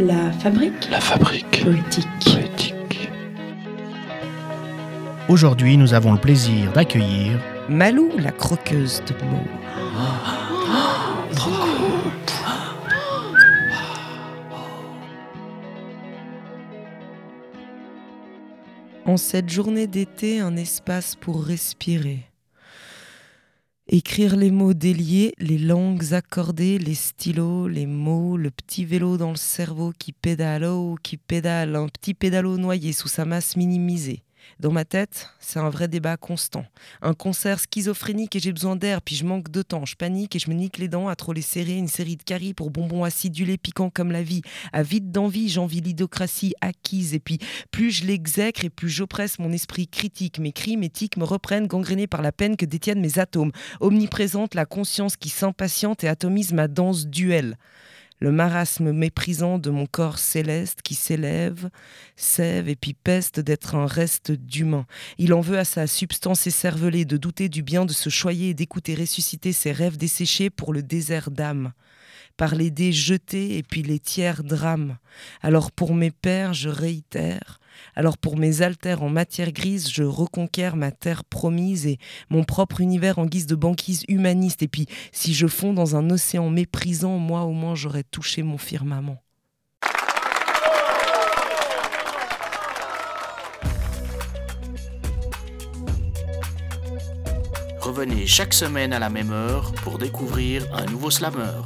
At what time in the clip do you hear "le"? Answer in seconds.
6.12-6.18, 28.36-28.52, 29.30-29.36, 58.22-58.30, 70.74-70.82